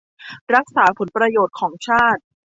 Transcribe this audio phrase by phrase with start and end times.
[0.55, 2.21] รักษาผลประโยชน์ของชาติ